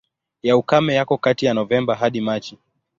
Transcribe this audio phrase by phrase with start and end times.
[0.43, 2.57] Ya ukame yako kati ya Novemba hadi Machi.